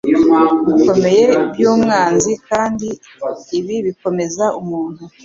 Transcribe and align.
bikomeye 0.67 1.23
by’umwanzi, 1.53 2.31
kandi 2.49 2.87
ibi 3.57 3.75
bikomeza 3.85 4.45
umuntu 4.61 5.01